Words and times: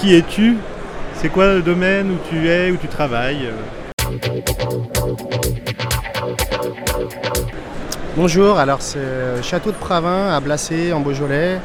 qui 0.00 0.14
es-tu? 0.14 0.56
C'est 1.14 1.28
quoi 1.28 1.54
le 1.54 1.60
domaine 1.60 2.10
où 2.12 2.16
tu 2.30 2.48
es, 2.48 2.70
où 2.70 2.76
tu 2.76 2.88
travailles? 2.88 3.50
Bonjour, 8.16 8.58
alors 8.58 8.80
c'est 8.80 8.98
euh, 8.98 9.42
Château 9.42 9.70
de 9.70 9.76
Pravin 9.76 10.34
à 10.34 10.40
Blacé 10.40 10.94
en 10.94 11.00
Beaujolais. 11.00 11.58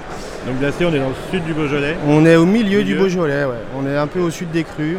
Donc 0.46 0.58
Blacé, 0.58 0.86
on 0.86 0.94
est 0.94 1.00
dans 1.00 1.10
le 1.10 1.16
sud 1.32 1.46
du 1.46 1.54
Beaujolais. 1.54 1.96
On 2.08 2.26
est 2.26 2.36
au 2.36 2.46
milieu, 2.46 2.84
du. 2.84 2.96
Beaujolais, 2.96 3.46
ouais. 3.46 3.56
On 3.78 3.88
est 3.88 3.96
un 3.96 4.08
peu 4.08 4.20
au 4.20 4.30
sud 4.30 4.52
des 4.52 4.66
crues, 4.66 4.98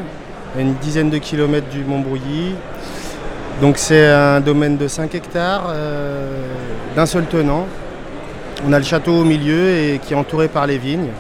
à 0.56 0.60
une 0.62 0.74
dizaine 0.74 1.10
de 1.10 1.18
kilomètres 1.18 1.68
du 1.68 1.84
Montbrouilly. 1.84 2.54
Donc 3.60 3.76
c'est 3.76 4.06
un 4.06 4.40
domaine 4.40 4.78
de 4.78 4.88
5 4.88 5.14
hectares 5.14 5.66
euh, 5.68 6.40
d'un 6.94 7.06
seul 7.06 7.26
tenant. 7.26 7.66
On 8.66 8.72
a 8.72 8.78
le 8.78 8.84
château 8.84 9.12
au 9.12 9.24
milieu 9.24 9.68
et 9.76 10.00
qui 10.02 10.14
est 10.14 10.16
entouré 10.16 10.48
par 10.48 10.66
les 10.66 10.78
vignes. 10.78 11.10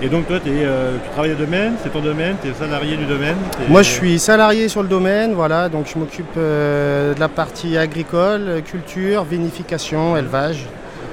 Et 0.00 0.08
donc 0.08 0.28
toi, 0.28 0.38
euh, 0.46 0.96
tu 1.02 1.10
travailles 1.10 1.32
au 1.32 1.36
domaine, 1.36 1.74
c'est 1.82 1.92
ton 1.92 2.00
domaine, 2.00 2.36
tu 2.40 2.48
es 2.48 2.54
salarié 2.54 2.96
du 2.96 3.04
domaine 3.04 3.36
Moi 3.68 3.82
je 3.82 3.90
suis 3.90 4.18
salarié 4.20 4.68
sur 4.68 4.82
le 4.82 4.88
domaine, 4.88 5.34
voilà, 5.34 5.68
donc 5.68 5.90
je 5.92 5.98
m'occupe 5.98 6.36
euh, 6.36 7.14
de 7.14 7.20
la 7.20 7.28
partie 7.28 7.76
agricole, 7.76 8.42
euh, 8.46 8.60
culture, 8.60 9.24
vinification, 9.24 10.16
élevage, 10.16 10.66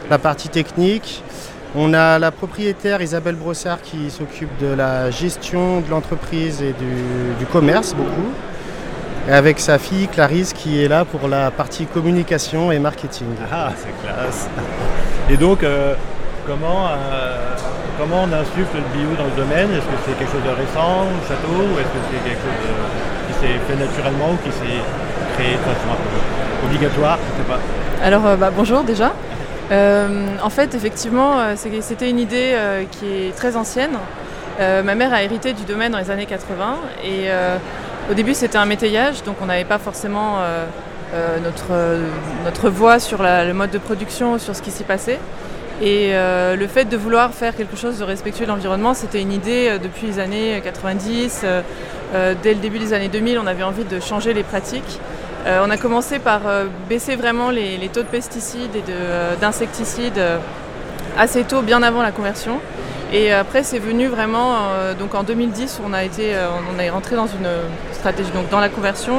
la 0.10 0.20
partie 0.20 0.50
technique. 0.50 1.24
On 1.76 1.96
a 1.96 2.20
la 2.20 2.30
propriétaire 2.30 3.02
Isabelle 3.02 3.36
Brossard 3.36 3.82
qui 3.82 4.12
s'occupe 4.12 4.56
de 4.62 4.68
la 4.68 5.10
gestion 5.10 5.82
de 5.82 5.90
l'entreprise 5.90 6.62
et 6.62 6.74
du, 6.74 7.36
du 7.40 7.46
commerce 7.48 7.94
beaucoup. 7.96 8.30
Et 9.28 9.32
avec 9.32 9.60
sa 9.60 9.80
fille 9.80 10.08
Clarisse 10.08 10.54
qui 10.54 10.84
est 10.84 10.88
là 10.88 11.04
pour 11.04 11.28
la 11.28 11.50
partie 11.50 11.86
communication 11.88 12.72
et 12.72 12.78
marketing. 12.78 13.28
Ah, 13.52 13.72
c'est 13.76 14.08
classe. 14.08 14.48
Et 15.32 15.38
donc, 15.38 15.64
euh, 15.64 15.96
comment, 16.46 16.88
comment 17.98 18.24
on 18.24 18.34
insuffle 18.34 18.78
le 18.78 18.90
bio 18.98 19.16
dans 19.18 19.26
le 19.26 19.36
domaine? 19.36 19.72
Est-ce 19.72 19.86
que 19.86 19.98
c'est 20.06 20.18
quelque 20.18 20.32
chose 20.32 20.44
de 20.44 20.56
récent 20.56 21.08
au 21.08 21.28
château 21.28 21.56
ou 21.56 21.80
est-ce 21.80 21.92
que 21.92 22.02
c'est 22.12 22.30
quelque 22.30 22.42
chose 22.42 22.62
qui 23.28 23.34
s'est 23.40 23.60
fait 23.68 23.76
naturellement 23.76 24.32
ou 24.34 24.38
qui 24.44 24.52
s'est 24.52 24.82
créé 25.36 25.54
de 25.54 25.64
façon 25.64 25.90
un 25.92 26.02
peu 26.02 26.68
obligatoire? 26.68 27.18
Je 27.22 27.44
sais 27.44 27.50
pas. 27.50 27.60
Alors 28.06 28.26
euh, 28.26 28.36
bah, 28.36 28.52
bonjour 28.56 28.84
déjà. 28.84 29.14
Euh, 29.72 30.28
en 30.44 30.50
fait 30.50 30.76
effectivement 30.76 31.40
euh, 31.40 31.56
c'était 31.56 32.10
une 32.10 32.20
idée 32.20 32.56
qui 32.92 33.08
est 33.08 33.36
très 33.36 33.56
ancienne. 33.56 33.98
Ma 34.60 34.96
mère 34.96 35.14
a 35.14 35.22
hérité 35.24 35.54
du 35.54 35.64
domaine 35.64 35.92
dans 35.92 35.98
les 35.98 36.12
années 36.12 36.26
80 36.26 36.78
et 37.04 37.28
au 38.10 38.14
début 38.14 38.34
c'était 38.34 38.58
un 38.58 38.66
métayage 38.66 39.22
donc 39.24 39.36
on 39.42 39.48
n'avait 39.48 39.66
pas 39.66 39.80
forcément 39.80 40.38
notre, 41.44 41.74
notre 42.46 42.70
voix 42.70 43.00
sur 43.00 43.22
le 43.22 43.52
mode 43.52 43.72
de 43.72 43.80
production, 43.80 44.40
sur 44.40 44.56
ce 44.56 44.62
qui 44.62 44.72
s'y 44.72 44.86
passait. 44.86 45.20
Et 45.82 46.12
euh, 46.14 46.56
le 46.56 46.68
fait 46.68 46.86
de 46.86 46.96
vouloir 46.96 47.34
faire 47.34 47.56
quelque 47.56 47.76
chose 47.76 48.00
de 48.00 48.06
respectueux 48.06 48.46
de 48.46 48.50
l'environnement, 48.50 48.94
c'était 48.94 49.22
une 49.22 49.34
idée 49.34 49.68
euh, 49.70 49.78
depuis 49.78 50.08
les 50.08 50.20
années 50.20 50.62
90. 50.64 51.42
euh, 51.44 52.34
dès 52.42 52.54
le 52.54 52.62
début 52.62 52.80
des 52.80 52.94
années 52.94 53.10
2000, 53.10 53.40
on 53.40 53.48
avait 53.48 53.64
envie 53.64 53.84
de 53.84 54.00
changer 54.00 54.34
les 54.34 54.44
pratiques. 54.44 55.00
On 55.48 55.70
a 55.70 55.78
commencé 55.78 56.18
par 56.18 56.42
baisser 56.90 57.16
vraiment 57.16 57.52
les, 57.52 57.90
taux 57.94 58.02
de 58.02 58.08
pesticides 58.08 58.76
et 58.76 58.82
de, 58.82 59.40
d'insecticides 59.40 60.20
assez 61.20 61.44
tôt, 61.44 61.62
bien 61.62 61.84
avant 61.84 62.02
la 62.02 62.12
conversion. 62.12 62.60
Et 63.14 63.32
après, 63.32 63.62
c'est 63.62 63.78
venu 63.78 64.08
vraiment, 64.08 64.56
donc 64.98 65.14
en 65.14 65.22
2010, 65.22 65.82
on 65.86 65.94
a 65.94 66.04
été, 66.04 66.34
on 66.76 66.80
est 66.80 66.90
rentré 66.90 67.16
dans 67.16 67.28
une 67.28 67.48
stratégie, 67.92 68.32
donc 68.32 68.50
dans 68.50 68.60
la 68.60 68.70
conversion. 68.70 69.18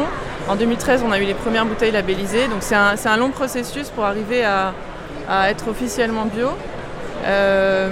En 0.48 0.57
2013, 0.57 1.05
on 1.07 1.13
a 1.13 1.20
eu 1.20 1.25
les 1.25 1.35
premières 1.35 1.65
bouteilles 1.65 1.93
labellisées. 1.93 2.48
Donc 2.48 2.59
c'est 2.61 2.75
un, 2.75 2.97
c'est 2.97 3.09
un 3.09 3.17
long 3.19 3.31
processus 3.31 3.91
pour 3.91 4.05
arriver 4.05 4.45
à, 4.45 4.73
à 5.28 5.50
être 5.50 5.69
officiellement 5.69 6.27
bio. 6.27 6.48
Euh, 7.27 7.89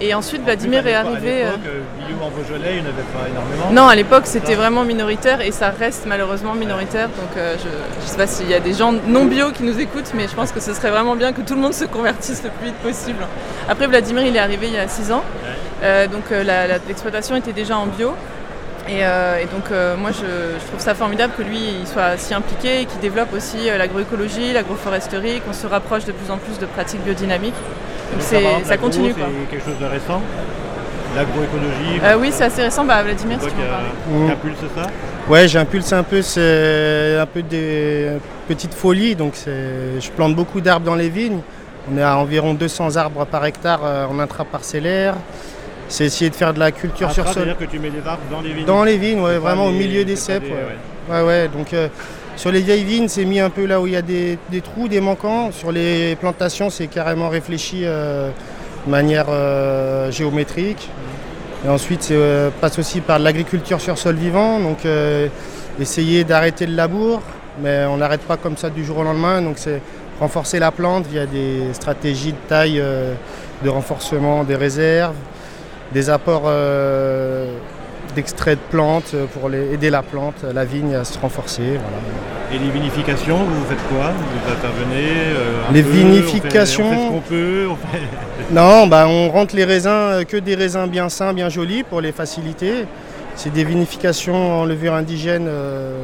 et 0.00 0.14
ensuite, 0.14 0.42
Vladimir 0.42 0.82
plus, 0.82 0.90
est 0.90 0.94
arrivé. 0.94 1.42
À 1.42 1.46
euh, 1.46 1.50
l'époque, 1.52 1.60
euh, 1.66 2.06
bio 2.06 2.16
en 2.22 2.30
Beaujolais, 2.30 2.76
il 2.76 2.82
n'y 2.82 2.86
en 2.86 2.90
avait 2.90 3.02
pas 3.02 3.28
énormément. 3.28 3.72
non, 3.72 3.88
à 3.88 3.94
l'époque, 3.94 4.26
c'était 4.26 4.54
vraiment 4.54 4.84
minoritaire 4.84 5.40
et 5.40 5.50
ça 5.52 5.70
reste 5.70 6.04
malheureusement 6.06 6.54
minoritaire. 6.54 7.08
Donc, 7.08 7.36
euh, 7.36 7.56
je 7.58 7.68
ne 7.68 8.06
sais 8.06 8.16
pas 8.16 8.26
s'il 8.26 8.50
y 8.50 8.54
a 8.54 8.60
des 8.60 8.74
gens 8.74 8.92
non 8.92 9.24
bio 9.24 9.50
qui 9.52 9.62
nous 9.62 9.78
écoutent, 9.80 10.12
mais 10.14 10.28
je 10.28 10.34
pense 10.34 10.52
que 10.52 10.60
ce 10.60 10.74
serait 10.74 10.90
vraiment 10.90 11.16
bien 11.16 11.32
que 11.32 11.40
tout 11.40 11.54
le 11.54 11.60
monde 11.60 11.74
se 11.74 11.84
convertisse 11.84 12.42
le 12.44 12.50
plus 12.50 12.66
vite 12.66 12.76
possible. 12.76 13.26
Après, 13.68 13.86
Vladimir, 13.86 14.24
il 14.24 14.36
est 14.36 14.40
arrivé 14.40 14.68
il 14.68 14.74
y 14.74 14.78
a 14.78 14.88
6 14.88 15.12
ans. 15.12 15.24
Euh, 15.82 16.06
donc, 16.06 16.24
l'exploitation 16.86 17.36
était 17.36 17.52
déjà 17.52 17.78
en 17.78 17.86
bio. 17.86 18.12
Et, 18.88 19.04
euh, 19.04 19.38
et 19.40 19.46
donc, 19.46 19.70
euh, 19.72 19.96
moi, 19.96 20.10
je, 20.12 20.20
je 20.60 20.66
trouve 20.68 20.78
ça 20.78 20.94
formidable 20.94 21.32
que 21.36 21.42
lui, 21.42 21.58
il 21.80 21.86
soit 21.86 22.16
si 22.16 22.34
impliqué 22.34 22.82
et 22.82 22.84
qu'il 22.86 23.00
développe 23.00 23.32
aussi 23.34 23.68
euh, 23.68 23.76
l'agroécologie, 23.78 24.52
l'agroforesterie, 24.52 25.40
qu'on 25.40 25.52
se 25.52 25.66
rapproche 25.66 26.04
de 26.04 26.12
plus 26.12 26.30
en 26.30 26.38
plus 26.38 26.58
de 26.58 26.66
pratiques 26.66 27.02
biodynamiques. 27.02 27.54
Donc, 28.12 28.22
c'est- 28.22 28.64
ça 28.64 28.76
continue. 28.76 29.12
Quoi. 29.12 29.24
C'est 29.50 29.56
quelque 29.56 29.64
chose 29.70 29.78
de 29.80 29.86
récent? 29.86 30.22
L'agroécologie? 31.16 32.00
Euh, 32.04 32.16
oui, 32.20 32.30
c'est 32.32 32.44
assez 32.44 32.62
récent. 32.62 32.84
Bah, 32.84 33.02
Vladimir, 33.02 33.38
toi 33.38 33.48
si 33.48 33.54
tu 33.54 33.60
qui 33.60 34.18
veux 34.24 34.30
impulse 34.30 34.72
ça? 34.76 34.86
Ouais, 35.28 35.48
j'impulse 35.48 35.92
un 35.92 36.02
peu, 36.04 36.22
c'est 36.22 37.16
un 37.18 37.26
peu 37.26 37.42
des 37.42 38.10
petites 38.46 38.74
folies. 38.74 39.16
Donc 39.16 39.34
je 39.46 40.10
plante 40.10 40.36
beaucoup 40.36 40.60
d'arbres 40.60 40.86
dans 40.86 40.94
les 40.94 41.08
vignes. 41.08 41.40
On 41.92 41.96
est 41.98 42.02
à 42.02 42.16
environ 42.18 42.52
200 42.54 42.96
arbres 42.96 43.24
par 43.26 43.44
hectare 43.46 43.80
euh, 43.84 44.06
en 44.06 44.18
intraparcellaire. 44.18 45.14
C'est 45.88 46.04
essayer 46.04 46.30
de 46.30 46.34
faire 46.34 46.52
de 46.52 46.58
la 46.58 46.72
culture 46.72 47.10
sur 47.12 47.22
Intra, 47.22 47.34
sol. 47.34 47.42
C'est-à-dire 47.44 47.58
que 47.66 47.70
tu 47.70 47.78
mets 47.78 47.90
des 47.90 48.06
arbres 48.06 48.22
dans 48.30 48.40
les 48.40 48.52
vignes 48.52 48.66
Dans 48.66 48.84
les 48.84 48.96
vignes, 48.98 49.20
ouais, 49.20 49.38
vraiment 49.38 49.66
au 49.66 49.70
milieu 49.72 50.04
des 50.04 50.16
cèpes. 50.16 50.42
des- 50.44 50.50
ouais. 50.50 50.76
Ouais, 51.08 51.22
ouais, 51.24 51.48
donc 51.48 51.72
euh, 51.72 51.88
sur 52.34 52.50
les 52.50 52.60
vieilles 52.60 52.82
vignes, 52.82 53.06
c'est 53.08 53.24
mis 53.24 53.38
un 53.38 53.50
peu 53.50 53.64
là 53.66 53.80
où 53.80 53.86
il 53.86 53.92
y 53.92 53.96
a 53.96 54.02
des, 54.02 54.38
des 54.50 54.60
trous, 54.60 54.88
des 54.88 55.00
manquants. 55.00 55.52
Sur 55.52 55.70
les 55.70 56.16
plantations, 56.16 56.68
c'est 56.70 56.88
carrément 56.88 57.28
réfléchi 57.28 57.82
euh, 57.84 58.30
de 58.86 58.90
manière 58.90 59.26
euh, 59.28 60.10
géométrique. 60.10 60.88
Et 61.64 61.68
ensuite, 61.68 62.02
c'est 62.02 62.14
euh, 62.16 62.50
passe 62.60 62.78
aussi 62.80 63.00
par 63.00 63.20
l'agriculture 63.20 63.80
sur 63.80 63.96
sol 63.98 64.16
vivant, 64.16 64.58
donc 64.58 64.78
essayer 65.80 66.24
d'arrêter 66.24 66.66
le 66.66 66.74
labour, 66.74 67.22
mais 67.62 67.84
on 67.86 67.96
n'arrête 67.98 68.22
pas 68.22 68.36
comme 68.36 68.56
ça 68.56 68.68
du 68.70 68.84
jour 68.84 68.98
au 68.98 69.02
lendemain. 69.04 69.40
Donc 69.42 69.58
c'est 69.58 69.80
renforcer 70.18 70.58
la 70.58 70.72
plante 70.72 71.06
via 71.06 71.26
des 71.26 71.72
stratégies 71.72 72.32
de 72.32 72.48
taille, 72.48 72.82
de 73.62 73.68
renforcement 73.68 74.42
des 74.44 74.56
réserves, 74.56 75.14
des 75.92 76.10
apports 76.10 76.44
euh, 76.46 77.46
d'extraits 78.14 78.58
de 78.58 78.70
plantes 78.70 79.14
pour 79.34 79.48
les- 79.48 79.72
aider 79.74 79.90
la 79.90 80.02
plante, 80.02 80.44
la 80.54 80.64
vigne 80.64 80.94
à 80.94 81.04
se 81.04 81.18
renforcer. 81.18 81.62
voilà. 81.62 81.98
Et 82.54 82.58
les 82.58 82.70
vinifications, 82.70 83.38
vous 83.38 83.64
faites 83.68 83.88
quoi? 83.88 84.12
Vous 84.12 84.52
intervenez 84.52 85.08
euh, 85.08 85.62
Les 85.72 85.82
peu, 85.82 85.90
vinifications- 85.90 86.84
On 86.86 86.90
fait, 86.90 86.96
on 86.96 87.00
fait 87.00 87.06
ce 87.06 87.10
qu'on 87.10 87.20
peut. 87.20 87.66
on 87.70 87.76
fait- 87.76 88.02
Non, 88.52 88.86
bah, 88.86 89.06
on 89.08 89.28
rentre 89.30 89.56
les 89.56 89.64
raisins, 89.64 89.88
euh, 89.90 90.24
que 90.24 90.36
des 90.36 90.54
raisins 90.54 90.86
bien 90.86 91.08
sains, 91.08 91.32
bien 91.32 91.48
jolis 91.48 91.82
pour 91.82 92.00
les 92.00 92.12
faciliter. 92.12 92.86
C'est 93.34 93.52
des 93.52 93.64
vinifications 93.64 94.60
en 94.60 94.64
levure 94.64 94.94
indigène 94.94 95.46
euh, 95.48 95.96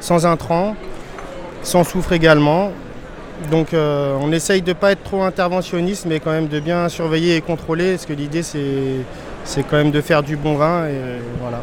sans 0.00 0.24
intrants, 0.26 0.76
sans 1.62 1.84
soufre 1.84 2.12
également. 2.12 2.70
Donc 3.50 3.72
euh, 3.72 4.16
on 4.20 4.32
essaye 4.32 4.62
de 4.62 4.68
ne 4.70 4.74
pas 4.74 4.92
être 4.92 5.02
trop 5.02 5.22
interventionniste, 5.22 6.06
mais 6.06 6.20
quand 6.20 6.30
même 6.30 6.48
de 6.48 6.60
bien 6.60 6.88
surveiller 6.88 7.36
et 7.36 7.40
contrôler, 7.40 7.92
parce 7.92 8.06
que 8.06 8.12
l'idée 8.12 8.42
c'est, 8.42 9.04
c'est 9.44 9.62
quand 9.62 9.76
même 9.76 9.90
de 9.90 10.00
faire 10.00 10.22
du 10.22 10.36
bon 10.36 10.54
vin. 10.56 10.86
Et 10.86 11.20
voilà. 11.40 11.62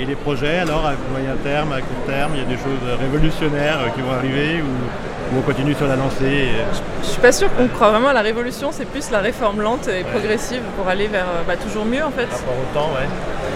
Et 0.00 0.04
les 0.04 0.14
projets, 0.14 0.58
alors, 0.58 0.86
à 0.86 0.92
moyen 1.10 1.34
terme, 1.42 1.72
à 1.72 1.80
court 1.80 2.06
terme, 2.06 2.30
il 2.34 2.38
y 2.38 2.44
a 2.44 2.48
des 2.48 2.54
choses 2.54 2.98
révolutionnaires 3.00 3.80
euh, 3.80 3.88
qui 3.88 4.00
vont 4.00 4.12
arriver 4.12 4.62
ou, 4.62 5.34
ou 5.34 5.38
on 5.38 5.42
continue 5.42 5.74
sur 5.74 5.88
la 5.88 5.96
lancée 5.96 6.24
et, 6.24 6.60
euh, 6.60 6.72
Je 7.02 7.08
suis 7.08 7.20
pas 7.20 7.32
sûre 7.32 7.48
qu'on 7.56 7.66
croit 7.66 7.90
vraiment 7.90 8.08
à 8.08 8.12
la 8.12 8.22
révolution, 8.22 8.70
c'est 8.70 8.84
plus 8.84 9.10
la 9.10 9.18
réforme 9.18 9.60
lente 9.60 9.88
et 9.88 10.04
progressive 10.04 10.62
pour 10.76 10.86
aller 10.86 11.08
vers 11.08 11.24
euh, 11.24 11.42
bah, 11.48 11.56
toujours 11.56 11.84
mieux 11.84 12.04
en 12.04 12.12
fait. 12.12 12.26
par 12.26 12.38
rapport 12.38 12.54
au 12.54 12.74
temps, 12.74 12.90
ouais. 12.94 13.08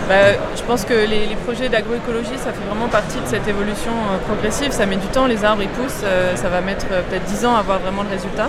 Bah, 0.08 0.14
je 0.56 0.62
pense 0.62 0.84
que 0.84 0.94
les, 0.94 1.36
projets 1.44 1.68
d'agroécologie, 1.68 2.36
ça 2.36 2.52
fait 2.52 2.64
vraiment 2.68 2.88
partie 2.88 3.20
de 3.20 3.26
cette 3.26 3.46
évolution 3.46 3.92
euh, 3.92 4.18
progressive. 4.26 4.72
Ça 4.72 4.86
met 4.86 4.96
du 4.96 5.06
temps, 5.06 5.26
les 5.26 5.44
arbres 5.44 5.62
ils 5.62 5.68
poussent, 5.68 6.02
euh, 6.04 6.34
ça 6.36 6.48
va 6.48 6.60
mettre 6.60 6.86
euh, 6.90 7.02
peut-être 7.02 7.24
10 7.24 7.46
ans 7.46 7.54
à 7.54 7.62
voir 7.62 7.78
vraiment 7.78 8.02
le 8.02 8.10
résultat. 8.10 8.48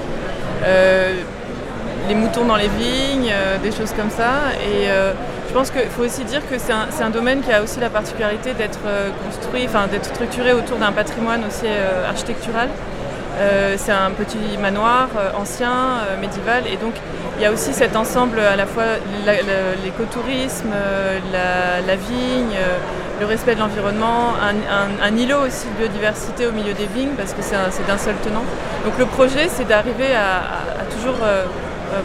Les 2.10 2.16
moutons 2.16 2.44
dans 2.44 2.58
les 2.58 2.68
vignes, 2.68 3.32
des 3.64 3.72
choses 3.72 3.94
comme 3.96 4.10
ça. 4.10 4.52
Et 4.62 4.88
je 5.48 5.54
pense 5.54 5.72
qu'il 5.72 5.90
faut 5.90 6.04
aussi 6.04 6.26
dire 6.26 6.42
que 6.50 6.56
c'est 6.60 7.04
un, 7.04 7.10
domaine 7.10 7.40
qui 7.40 7.50
a 7.50 7.64
aussi 7.64 7.80
la 7.80 7.90
particularité 7.90 8.54
d'être 8.54 8.82
construit, 9.26 9.70
d'être 9.90 10.06
structuré 10.06 10.52
autour 10.52 10.80
d'un 10.80 10.92
patrimoine 10.92 11.44
aussi 11.48 11.66
architectural. 12.06 12.68
Euh, 13.40 13.76
c'est 13.78 13.92
un 13.92 14.12
petit 14.12 14.38
manoir 14.62 15.08
euh, 15.18 15.32
ancien, 15.36 15.72
euh, 15.72 16.22
médiéval, 16.22 16.64
et 16.72 16.78
donc 16.78 16.94
il 17.38 17.42
y 17.42 17.46
a 17.48 17.52
aussi 17.52 17.74
cet 17.74 17.96
ensemble 17.96 18.40
à 18.40 18.56
la 18.56 18.68
fois 18.68 18.84
l'écotourisme, 19.84 20.70
la, 21.32 21.82
la 21.86 21.96
vigne, 21.96 22.56
le 23.20 23.26
respect 23.26 23.56
de 23.56 23.60
l'environnement, 23.60 24.34
un, 24.42 24.56
un- 24.72 25.08
un 25.12 25.18
îlot 25.18 25.40
aussi 25.48 25.66
de 25.68 25.74
biodiversité 25.80 26.46
au 26.46 26.52
milieu 26.52 26.74
des 26.74 26.86
vignes 26.86 27.16
parce 27.18 27.34
que 27.34 27.42
c'est 27.42 27.56
un- 27.56 27.72
c'est 27.72 27.86
d'un 27.88 27.98
seul 27.98 28.16
tenant. 28.24 28.44
Donc 28.86 28.94
le 29.00 29.06
projet 29.06 29.48
c'est 29.50 29.68
d'arriver 29.68 30.14
à, 30.16 30.38
à- 30.38 30.82
à 30.82 30.86
toujours 30.96 31.18
euh, 31.24 31.46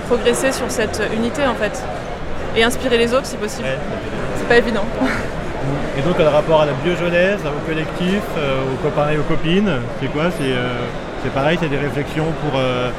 progresser 0.07 0.53
sur 0.53 0.71
cette 0.71 1.03
unité 1.15 1.47
en 1.47 1.55
fait 1.55 1.83
et 2.57 2.65
inspirer 2.65 2.97
les 2.99 3.13
autres 3.13 3.27
si 3.27 3.37
possible. 3.37 3.65
Ouais. 3.69 3.79
C'est 4.39 4.49
pas 4.49 4.57
évident. 4.59 4.85
Et 5.99 6.01
donc, 6.01 6.17
le 6.17 6.29
rapport 6.29 6.63
à 6.63 6.67
la 6.67 6.73
biogenèse, 6.73 7.41
au 7.45 7.69
collectif, 7.69 8.23
aux 8.37 8.83
copains 8.83 9.11
et 9.11 9.19
aux 9.19 9.25
copines, 9.25 9.69
c'est 10.01 10.07
quoi? 10.07 10.25
C'est 10.39 10.45
euh, 10.53 10.79
c'est 11.23 11.33
pareil, 11.33 11.59
c'est 11.61 11.69
des 11.69 11.79
réflexions 11.79 12.27
pour, 12.43 12.59
euh, 12.59 12.91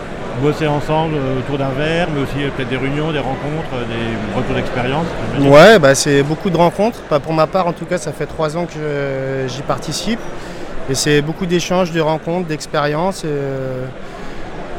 bosser 0.41 0.67
ensemble 0.67 1.15
autour 1.37 1.57
d'un 1.57 1.69
verre, 1.69 2.07
mais 2.13 2.21
aussi 2.21 2.49
peut-être 2.55 2.69
des 2.69 2.77
réunions, 2.77 3.11
des 3.11 3.19
rencontres, 3.19 3.71
des 3.89 4.37
retours 4.37 4.55
d'expérience 4.55 5.05
Ouais, 5.41 5.79
bah, 5.79 5.95
c'est 5.95 6.23
beaucoup 6.23 6.49
de 6.49 6.55
rencontres. 6.55 6.99
Pas 7.01 7.19
pour 7.19 7.33
ma 7.33 7.45
part, 7.45 7.67
en 7.67 7.73
tout 7.73 7.83
cas, 7.85 7.97
ça 7.97 8.13
fait 8.13 8.25
trois 8.25 8.55
ans 8.55 8.65
que 8.65 9.47
j'y 9.47 9.61
participe. 9.63 10.19
Et 10.89 10.95
c'est 10.95 11.21
beaucoup 11.21 11.45
d'échanges, 11.45 11.91
de 11.91 11.99
rencontres, 11.99 12.47
d'expériences. 12.47 13.25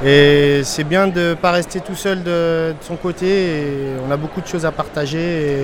Et 0.05 0.63
c'est 0.65 0.85
bien 0.85 1.09
de 1.09 1.21
ne 1.31 1.35
pas 1.35 1.51
rester 1.51 1.81
tout 1.81 1.95
seul 1.95 2.23
de, 2.23 2.75
son 2.81 2.97
côté. 2.97 3.67
on 4.07 4.11
a 4.11 4.17
beaucoup 4.17 4.41
de 4.41 4.47
choses 4.47 4.65
à 4.65 4.73
partager 4.73 5.57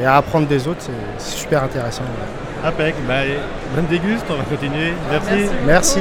et, 0.00 0.04
à 0.04 0.16
apprendre 0.16 0.46
des 0.46 0.68
autres. 0.68 0.86
C'est 1.18 1.38
super 1.38 1.64
intéressant. 1.64 2.04
Impec. 2.64 2.94
Bah, 3.08 3.14
bonne 3.74 3.86
déguste, 3.86 4.26
on 4.30 4.34
va 4.34 4.44
continuer. 4.44 4.92
Merci. 5.10 5.50
Merci. 5.66 6.00